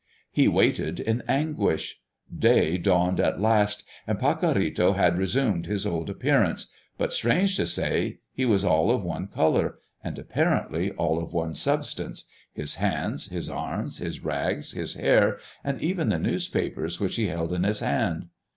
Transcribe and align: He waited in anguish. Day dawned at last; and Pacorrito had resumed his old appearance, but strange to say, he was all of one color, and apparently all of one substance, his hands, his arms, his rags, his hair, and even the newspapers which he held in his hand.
He 0.31 0.47
waited 0.47 0.99
in 0.99 1.21
anguish. 1.27 2.01
Day 2.35 2.79
dawned 2.79 3.19
at 3.19 3.39
last; 3.39 3.83
and 4.07 4.17
Pacorrito 4.17 4.93
had 4.95 5.15
resumed 5.15 5.67
his 5.67 5.85
old 5.85 6.09
appearance, 6.09 6.71
but 6.97 7.13
strange 7.13 7.55
to 7.57 7.67
say, 7.67 8.17
he 8.33 8.43
was 8.43 8.65
all 8.65 8.89
of 8.89 9.03
one 9.03 9.27
color, 9.27 9.77
and 10.03 10.17
apparently 10.17 10.89
all 10.93 11.21
of 11.21 11.33
one 11.33 11.53
substance, 11.53 12.25
his 12.51 12.73
hands, 12.77 13.27
his 13.27 13.47
arms, 13.47 13.99
his 13.99 14.21
rags, 14.25 14.71
his 14.71 14.95
hair, 14.95 15.37
and 15.63 15.79
even 15.83 16.09
the 16.09 16.17
newspapers 16.17 16.99
which 16.99 17.17
he 17.17 17.27
held 17.27 17.53
in 17.53 17.61
his 17.61 17.81
hand. 17.81 18.29